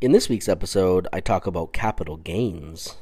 [0.00, 2.96] In this week's episode, I talk about capital gains.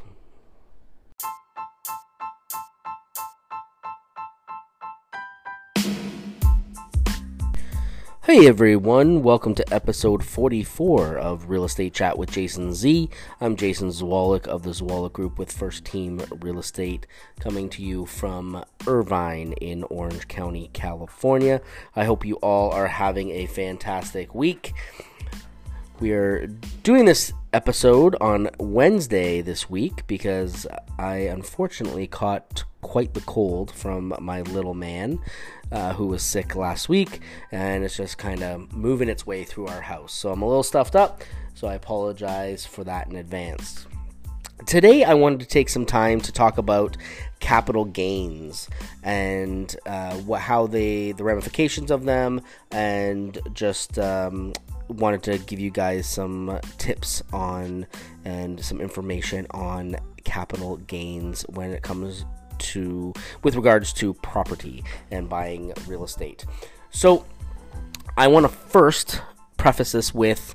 [8.25, 13.09] Hey everyone, welcome to episode 44 of Real Estate Chat with Jason Z.
[13.40, 17.06] I'm Jason Zwolek of the Zwolek Group with First Team Real Estate,
[17.41, 21.61] coming to you from Irvine in Orange County, California.
[21.97, 24.73] I hope you all are having a fantastic week.
[26.02, 26.48] We are
[26.82, 30.66] doing this episode on Wednesday this week because
[30.98, 35.20] I unfortunately caught quite the cold from my little man
[35.70, 37.20] uh, who was sick last week,
[37.52, 40.12] and it's just kind of moving its way through our house.
[40.12, 41.23] So I'm a little stuffed up,
[41.55, 43.87] so I apologize for that in advance.
[44.66, 46.96] Today, I wanted to take some time to talk about
[47.38, 48.69] capital gains
[49.05, 52.41] and uh, what, how they, the ramifications of them,
[52.73, 54.52] and just um,
[54.92, 57.87] wanted to give you guys some tips on
[58.24, 62.24] and some information on capital gains when it comes
[62.59, 63.12] to
[63.43, 66.44] with regards to property and buying real estate.
[66.90, 67.24] So
[68.16, 69.20] I want to first
[69.56, 70.54] preface this with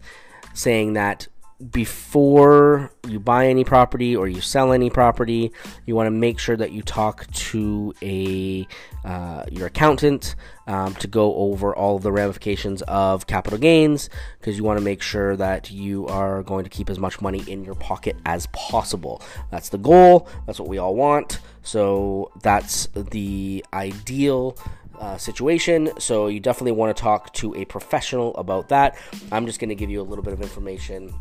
[0.53, 1.27] saying that
[1.71, 5.51] before you buy any property or you sell any property,
[5.85, 8.67] you want to make sure that you talk to a
[9.03, 10.35] uh, your accountant
[10.67, 15.01] um, to go over all the ramifications of capital gains because you want to make
[15.01, 19.21] sure that you are going to keep as much money in your pocket as possible.
[19.49, 20.27] That's the goal.
[20.45, 21.39] That's what we all want.
[21.63, 24.57] So that's the ideal
[24.99, 25.91] uh, situation.
[25.99, 28.97] So you definitely want to talk to a professional about that.
[29.31, 31.13] I'm just going to give you a little bit of information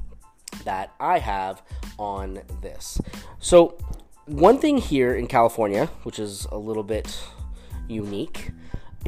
[0.67, 1.63] that I have
[1.99, 3.01] on this.
[3.39, 3.79] So,
[4.27, 7.19] one thing here in California, which is a little bit
[7.89, 8.51] unique,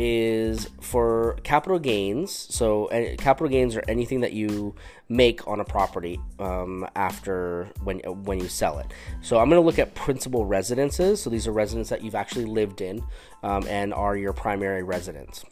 [0.00, 2.30] is for capital gains.
[2.32, 4.76] So, uh, capital gains are anything that you
[5.08, 8.86] make on a property um, after when when you sell it.
[9.20, 11.20] So, I'm going to look at principal residences.
[11.20, 13.02] So, these are residents that you've actually lived in
[13.42, 15.44] um, and are your primary residence.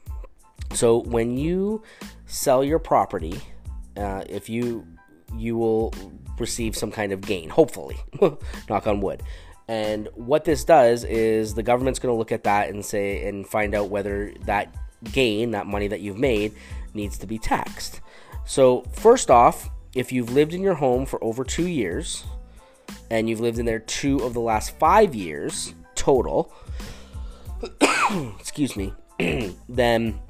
[0.74, 1.82] So, when you
[2.26, 3.40] sell your property,
[3.96, 4.86] uh, if you
[5.34, 5.92] you will
[6.38, 7.96] receive some kind of gain, hopefully.
[8.68, 9.22] Knock on wood.
[9.68, 13.46] And what this does is the government's going to look at that and say and
[13.46, 14.74] find out whether that
[15.12, 16.54] gain, that money that you've made,
[16.94, 18.00] needs to be taxed.
[18.44, 22.24] So, first off, if you've lived in your home for over two years
[23.10, 26.52] and you've lived in there two of the last five years total,
[28.38, 28.92] excuse me,
[29.68, 30.20] then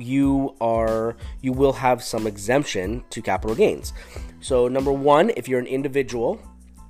[0.00, 3.92] you are you will have some exemption to capital gains.
[4.40, 6.40] So number 1, if you're an individual,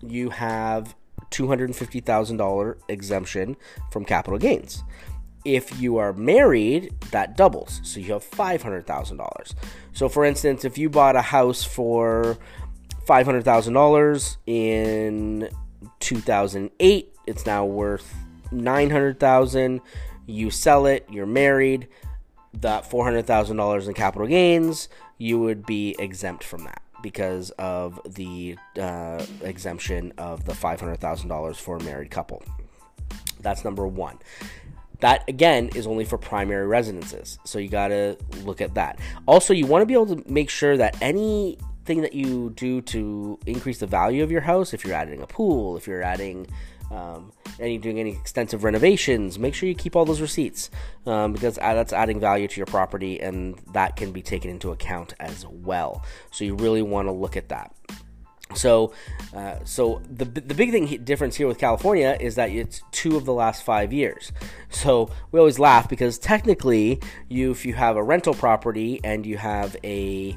[0.00, 0.94] you have
[1.30, 3.56] $250,000 exemption
[3.90, 4.82] from capital gains.
[5.44, 7.80] If you are married, that doubles.
[7.82, 9.54] So you have $500,000.
[9.92, 12.38] So for instance, if you bought a house for
[13.06, 15.48] $500,000 in
[16.00, 18.14] 2008, it's now worth
[18.52, 19.80] 900,000.
[20.26, 21.88] You sell it, you're married,
[22.54, 29.24] that $400,000 in capital gains, you would be exempt from that because of the uh,
[29.42, 32.42] exemption of the $500,000 for a married couple.
[33.40, 34.18] That's number one.
[35.00, 37.38] That again is only for primary residences.
[37.44, 39.00] So you got to look at that.
[39.26, 43.36] Also, you want to be able to make sure that anything that you do to
[43.44, 46.46] increase the value of your house, if you're adding a pool, if you're adding
[46.92, 50.70] um, and you're doing any extensive renovations, make sure you keep all those receipts
[51.06, 55.14] um, because that's adding value to your property and that can be taken into account
[55.18, 56.04] as well.
[56.30, 57.74] So you really want to look at that.
[58.54, 58.92] So,
[59.34, 63.24] uh, so the the big thing difference here with California is that it's two of
[63.24, 64.30] the last five years.
[64.68, 69.38] So we always laugh because technically, you if you have a rental property and you
[69.38, 70.36] have a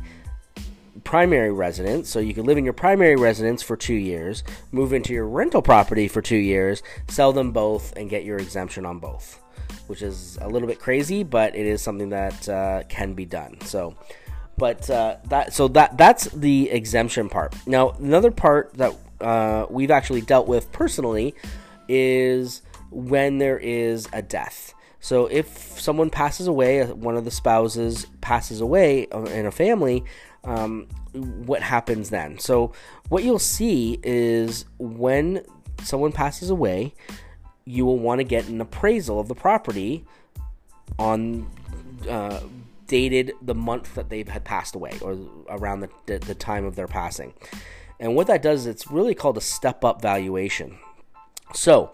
[1.03, 2.09] primary residence.
[2.09, 5.61] So you can live in your primary residence for two years, move into your rental
[5.61, 9.41] property for two years, sell them both, and get your exemption on both,
[9.87, 13.59] which is a little bit crazy, but it is something that uh, can be done.
[13.61, 13.95] So,
[14.57, 17.55] but uh, that so that that's the exemption part.
[17.67, 21.35] Now, another part that uh, we've actually dealt with personally
[21.87, 24.73] is when there is a death.
[24.99, 30.03] So if someone passes away, one of the spouses passes away uh, in a family,
[30.45, 32.37] um, what happens then.
[32.39, 32.73] So,
[33.09, 35.43] what you'll see is when
[35.83, 36.93] someone passes away,
[37.65, 40.05] you will want to get an appraisal of the property
[40.99, 41.47] on
[42.09, 42.39] uh,
[42.87, 45.17] dated the month that they had passed away or
[45.49, 47.33] around the, the, the time of their passing.
[47.99, 50.77] And what that does is it's really called a step up valuation.
[51.53, 51.91] So,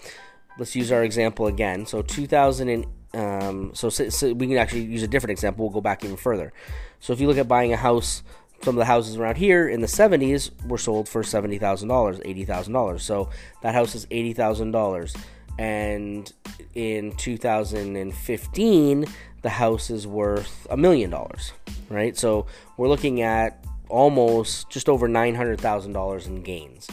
[0.58, 1.86] let's use our example again.
[1.86, 5.66] So, 2000 and um, so, so, so we can actually use a different example.
[5.66, 6.54] We'll go back even further.
[7.00, 8.24] So, if you look at buying a house
[8.64, 13.00] some of the houses around here in the 70s were sold for $70,000, $80,000.
[13.02, 13.30] So
[13.62, 15.16] that house is $80,000.
[15.58, 16.32] And
[16.76, 19.06] in 2015,
[19.42, 21.54] the house is worth a million dollars,
[21.90, 22.16] right?
[22.18, 22.46] So
[22.78, 26.88] we're looking at almost just over $900,000 in gains.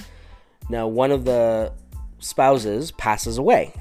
[0.68, 1.72] Now, one of the
[2.18, 3.72] spouses passes away.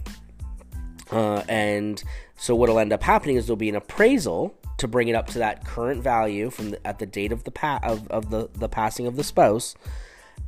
[1.11, 2.03] Uh, and
[2.35, 5.39] so what'll end up happening is there'll be an appraisal to bring it up to
[5.39, 8.69] that current value from the, at the date of the pa- of, of the, the
[8.69, 9.75] passing of the spouse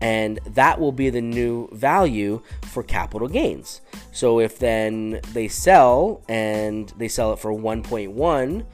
[0.01, 3.81] and that will be the new value for capital gains.
[4.11, 8.65] So if then they sell and they sell it for 1.1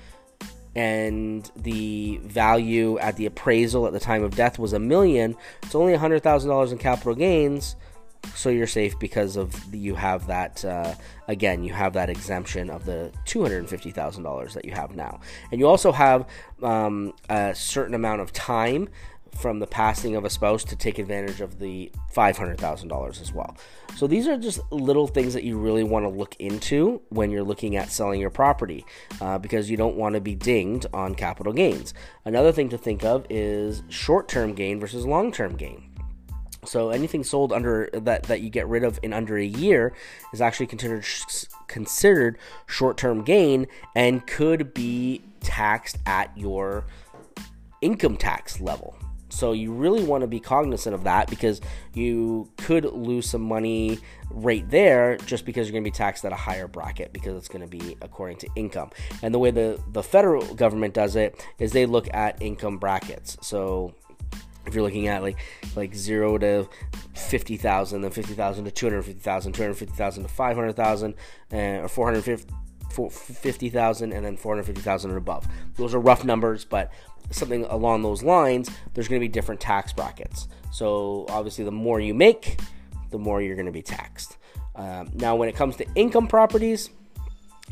[0.75, 5.75] and the value at the appraisal at the time of death was a million, it's
[5.75, 7.75] only $100,000 in capital gains.
[8.33, 10.95] So you're safe because of you have that uh,
[11.27, 14.71] again you have that exemption of the two hundred and fifty thousand dollars that you
[14.71, 15.19] have now,
[15.51, 16.27] and you also have
[16.61, 18.89] um, a certain amount of time
[19.35, 23.55] from the passing of a spouse to take advantage of the $500,000 as well.
[23.95, 27.43] So these are just little things that you really want to look into when you're
[27.43, 28.85] looking at selling your property
[29.21, 31.93] uh, because you don't want to be dinged on capital gains.
[32.23, 35.94] Another thing to think of is short term gain versus long term gain.
[36.65, 39.93] So anything sold under that that you get rid of in under a year
[40.33, 41.05] is actually considered
[41.67, 46.85] considered short-term gain and could be taxed at your
[47.81, 48.95] income tax level.
[49.29, 51.59] So you really want to be cognizant of that because
[51.93, 56.31] you could lose some money right there just because you're going to be taxed at
[56.31, 58.91] a higher bracket because it's going to be according to income.
[59.21, 63.37] And the way the the federal government does it is they look at income brackets.
[63.41, 63.93] So
[64.65, 65.37] if you're looking at like
[65.75, 66.67] like zero to
[67.13, 70.29] fifty thousand, then fifty thousand to two hundred fifty thousand, two hundred fifty thousand to
[70.29, 71.15] five hundred thousand,
[71.53, 72.53] uh, or four hundred fifty.
[72.95, 75.45] 50,000 and then 450,000 and above.
[75.75, 76.93] Those are rough numbers, but
[77.29, 80.47] something along those lines, there's going to be different tax brackets.
[80.71, 82.57] So obviously, the more you make,
[83.11, 84.37] the more you're going to be taxed.
[84.75, 86.89] Um, now, when it comes to income properties,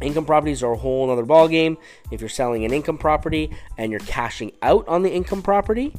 [0.01, 1.77] income properties are a whole other ballgame.
[2.11, 5.93] If you're selling an income property and you're cashing out on the income property,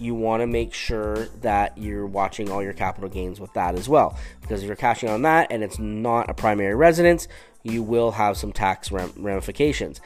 [0.00, 3.88] you want to make sure that you're watching all your capital gains with that as
[3.88, 4.18] well.
[4.40, 7.28] Because if you're cashing on that and it's not a primary residence,
[7.62, 10.00] you will have some tax ramifications.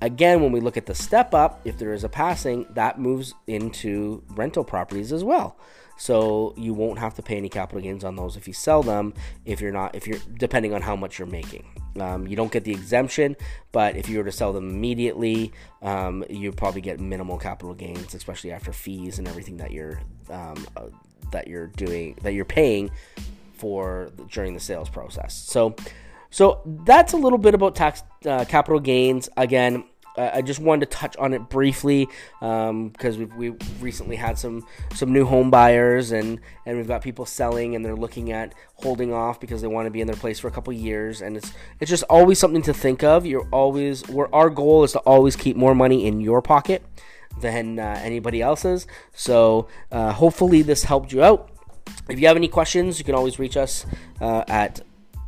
[0.00, 3.34] Again, when we look at the step up, if there is a passing, that moves
[3.46, 5.56] into rental properties as well.
[5.98, 9.12] So you won't have to pay any capital gains on those if you sell them.
[9.44, 11.66] If you're not, if you're depending on how much you're making,
[12.00, 13.36] um, you don't get the exemption.
[13.72, 15.52] But if you were to sell them immediately,
[15.82, 20.00] um, you probably get minimal capital gains, especially after fees and everything that you're
[20.30, 20.86] um, uh,
[21.32, 22.90] that you're doing that you're paying
[23.54, 25.34] for during the sales process.
[25.34, 25.74] So
[26.30, 29.28] so that's a little bit about tax uh, capital gains.
[29.36, 29.84] Again,
[30.18, 32.08] I just wanted to touch on it briefly
[32.40, 37.02] because um, we've, we've recently had some some new home buyers and and we've got
[37.02, 40.16] people selling and they're looking at holding off because they want to be in their
[40.16, 43.24] place for a couple years and it's it's just always something to think of.
[43.24, 46.82] You're always where our goal is to always keep more money in your pocket
[47.40, 48.86] than uh, anybody else's.
[49.12, 51.50] So uh, hopefully this helped you out.
[52.08, 53.86] If you have any questions, you can always reach us
[54.20, 54.80] uh, at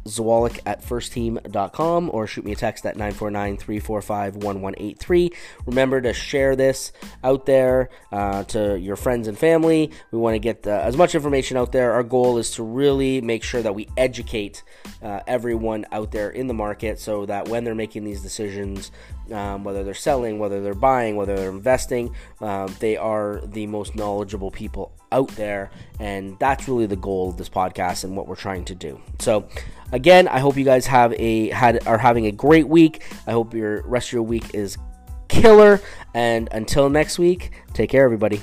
[0.05, 5.31] Zwolek at firstteam.com or shoot me a text at 949 345 1183.
[5.67, 6.93] Remember to share this
[7.23, 9.91] out there uh, to your friends and family.
[10.11, 11.93] We want to get the, as much information out there.
[11.93, 14.63] Our goal is to really make sure that we educate
[15.03, 18.91] uh, everyone out there in the market so that when they're making these decisions,
[19.31, 23.95] um, whether they're selling, whether they're buying, whether they're investing, um, they are the most
[23.95, 25.71] knowledgeable people out there.
[25.99, 29.01] And that's really the goal of this podcast and what we're trying to do.
[29.19, 29.49] So,
[29.93, 33.03] again, I hope you guys have a had are having a great week.
[33.27, 34.77] I hope your rest of your week is
[35.29, 35.81] killer.
[36.15, 38.41] And until next week, take care, everybody.